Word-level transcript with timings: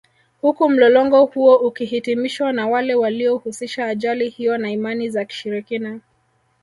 Huku 0.41 0.69
mlolongo 0.69 1.25
huo 1.25 1.57
ukihitimishwa 1.57 2.53
na 2.53 2.67
wale 2.67 2.95
waliohusisha 2.95 3.85
ajali 3.87 4.29
hiyo 4.29 4.57
na 4.57 4.71
Imani 4.71 5.09
za 5.09 5.25
Kishirikina 5.25 5.99